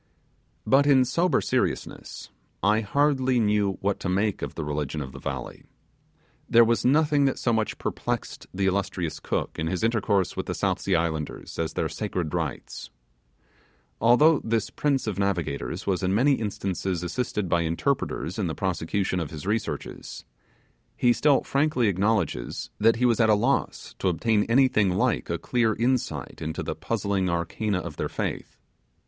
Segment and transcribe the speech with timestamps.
[0.65, 2.31] But in sober seriousness,
[2.63, 5.63] I hardly knew what to make of the religion of the valley.
[6.49, 10.55] There was nothing that so much perplexed the illustrious Cook, in his intercourse with the
[10.55, 12.89] South Sea islanders, as their sacred rites.
[13.99, 19.19] Although this prince of navigators was in many instances assisted by interpreters in the prosecution
[19.19, 20.25] of his researches,
[20.97, 25.37] he still frankly acknowledges that he was at a loss to obtain anything like a
[25.37, 28.57] clear insight into the puzzling arcana of their faith.